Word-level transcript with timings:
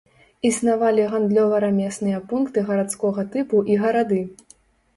Існавалі 0.49 1.03
гандлёва-рамесныя 1.11 2.23
пункты 2.33 2.65
гарадскога 2.73 3.29
тыпу 3.37 3.65
і 3.77 3.81
гарады. 3.87 4.21